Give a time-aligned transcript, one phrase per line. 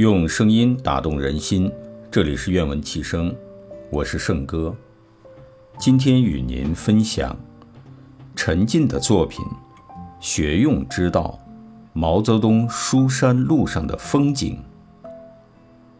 [0.00, 1.70] 用声音打动人心，
[2.10, 3.36] 这里是愿闻其声，
[3.90, 4.74] 我是圣哥。
[5.78, 7.38] 今天与您分享
[8.34, 9.44] 陈进的作品
[10.18, 11.38] 《学用之道：
[11.92, 14.58] 毛泽东书山路上的风景》。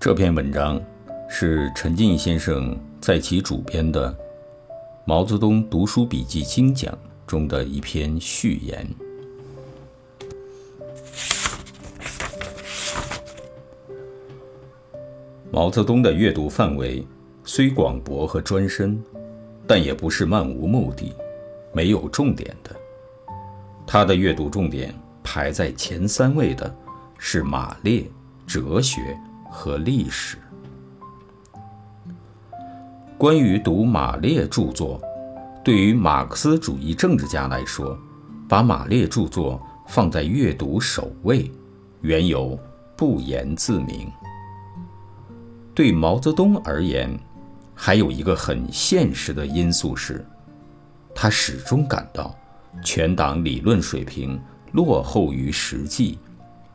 [0.00, 0.82] 这篇文章
[1.28, 4.12] 是陈进先生在其主编的
[5.04, 6.92] 《毛泽东读书笔记精讲》
[7.28, 8.84] 中的一篇序言。
[15.54, 17.06] 毛泽东的阅读范围
[17.44, 19.00] 虽广博和专深，
[19.68, 21.14] 但也不是漫无目的、
[21.72, 22.74] 没有重点的。
[23.86, 26.74] 他的阅读重点排在前三位的
[27.18, 28.04] 是马列、
[28.44, 29.16] 哲学
[29.48, 30.36] 和历史。
[33.16, 35.00] 关于读马列著作，
[35.62, 37.96] 对于马克思主义政治家来说，
[38.48, 41.48] 把马列著作放在阅读首位，
[42.00, 42.58] 缘由
[42.96, 44.10] 不言自明。
[45.74, 47.18] 对毛泽东而言，
[47.74, 50.24] 还有一个很现实的因素是，
[51.12, 52.32] 他始终感到
[52.84, 56.18] 全党理论水平落后于实际，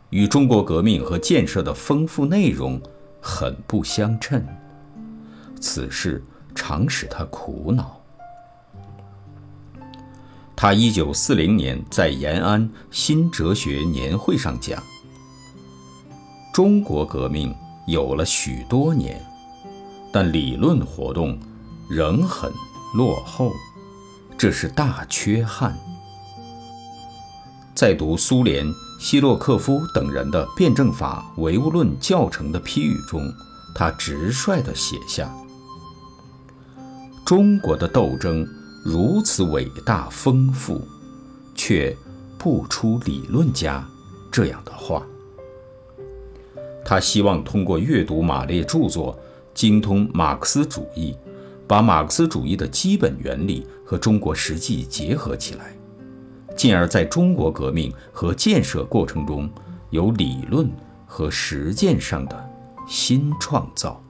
[0.10, 2.82] 与中国革命和建设的丰富内容
[3.22, 4.46] 很不相称。
[5.62, 6.22] 此事
[6.54, 8.02] 常使他苦恼。
[10.58, 14.84] 他一九四零年在延安新哲学年会上讲
[16.54, 17.56] ：“中国革命。”
[17.90, 19.20] 有了许多年，
[20.14, 21.40] 但理论活动
[21.90, 22.52] 仍很
[22.96, 23.52] 落后，
[24.38, 25.76] 这是大缺憾。
[27.74, 33.34] 在读苏联希洛克夫等人的辩证法唯物论教程的批语中，
[33.74, 35.34] 他直率地写下
[37.26, 38.48] ：“中国的斗争
[38.86, 40.88] 如此伟大丰富，
[41.56, 41.98] 却
[42.38, 43.84] 不出理论家
[44.32, 45.04] 这样的话。”
[46.90, 49.16] 他希望通过阅读马列著作，
[49.54, 51.16] 精通马克思主义，
[51.68, 55.72] 把马克思主义的基本原理和中国实际结合起来，
[56.58, 59.48] 进而在中国革命和建设过程中
[59.92, 60.68] 有理论
[61.06, 62.50] 和实践上的
[62.88, 64.02] 新创造。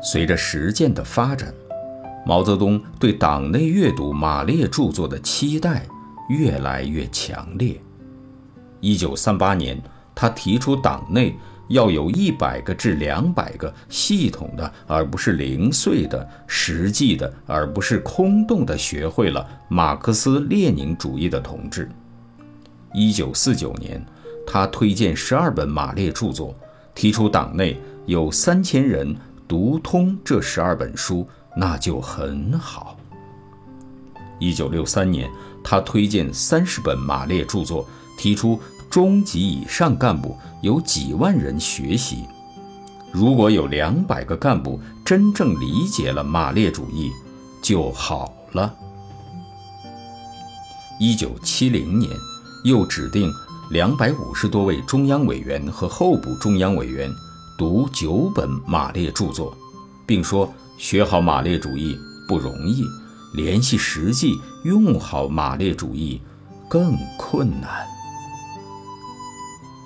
[0.00, 1.52] 随着实践的发展，
[2.24, 5.84] 毛泽东对党内阅读马列著作的期待。
[6.28, 7.80] 越来越强烈。
[8.80, 9.80] 一九三八年，
[10.14, 11.36] 他提出党内
[11.68, 21.90] 要有一百个至两百个系统的，而不是零碎的；实际的，而不是空洞的，学会了马克思列宁主义的同志。
[22.92, 24.04] 一九四九年，
[24.46, 26.54] 他推荐十二本马列著作，
[26.94, 27.76] 提出党内
[28.06, 29.14] 有三千人
[29.48, 31.26] 读通这十二本书，
[31.56, 32.95] 那就很好。
[34.38, 35.30] 一九六三年。
[35.68, 37.84] 他推荐三十本马列著作，
[38.16, 42.24] 提出中级以上干部有几万人学习。
[43.12, 47.10] 如果有两百个干部真正理解了马列主义，
[47.60, 48.72] 就好了。
[51.00, 52.12] 一九七零年，
[52.62, 53.28] 又指定
[53.70, 57.10] 两百五十多位中央委员和候补中央委员
[57.58, 59.52] 读九本马列著作，
[60.06, 60.48] 并说
[60.78, 61.98] 学好马列主义
[62.28, 62.84] 不容易。
[63.36, 66.18] 联系实际，用好马列主义
[66.68, 67.86] 更困难。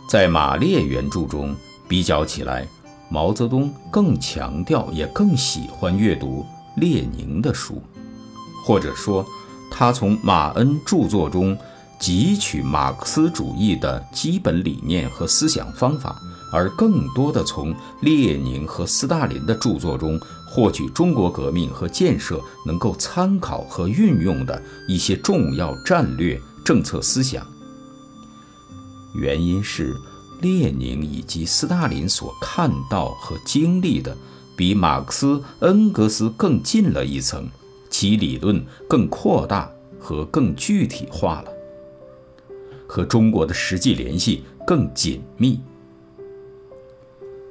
[0.09, 1.55] 在马列原著中
[1.88, 2.65] 比较起来，
[3.09, 6.47] 毛泽东更强调，也更喜欢阅读
[6.77, 7.83] 列宁的书，
[8.65, 9.27] 或者说，
[9.69, 11.59] 他从马恩著作中
[12.00, 16.17] 汲取马克思主义的基本理念和思想方法。
[16.53, 20.19] 而更多的从列宁和斯大林的著作中
[20.50, 27.47] 获取中国革命和建设能够参考和运用的一些重要战略政策思想。
[29.15, 29.97] 原因是
[30.41, 34.16] 列宁以及斯大林所看到和经历的
[34.56, 37.49] 比马克思、恩格斯更近了一层，
[37.88, 39.70] 其理论更扩大
[40.00, 41.52] 和更具体化了，
[42.88, 45.61] 和中国的实际联系更紧密。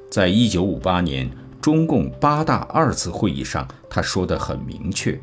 [0.10, 1.30] 在一九五八年
[1.62, 5.20] 中共八大二次会议上，他说得很明确：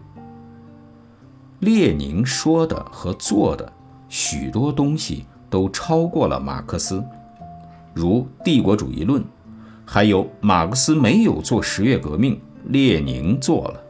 [1.60, 3.72] 列宁说的和做的
[4.08, 7.02] 许多东西都超过了马克思，
[7.94, 9.24] 如帝国主义论，
[9.84, 13.82] 还有马克思没有做十月革命，列宁做了。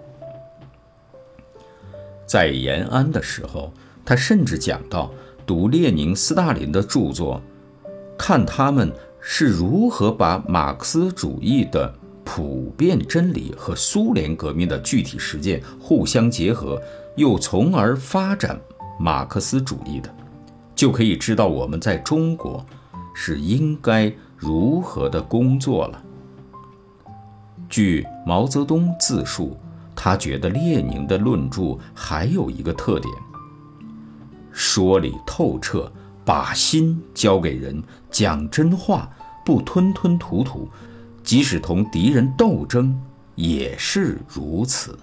[2.26, 3.72] 在延安的时候，
[4.04, 5.10] 他甚至讲到
[5.44, 7.40] 读列宁、斯大林的著作，
[8.16, 8.92] 看他们。
[9.28, 11.92] 是如何把马克思主义的
[12.26, 16.82] 普遍真理和苏联革命的具体实践互相结合，
[17.14, 18.60] 又从而发展
[18.98, 20.14] 马克思主义的？
[20.74, 22.66] 就可以知道我们在中国
[23.14, 26.02] 是应该如何的工作了。
[27.68, 29.56] 据毛泽东自述，
[29.94, 33.14] 他觉得列宁的论著还有一个特点：
[34.50, 35.90] 说理透彻，
[36.24, 39.08] 把心交给人，讲真话，
[39.44, 40.68] 不吞吞吐吐，
[41.26, 42.96] 即使同敌人斗争
[43.34, 44.96] 也是如此。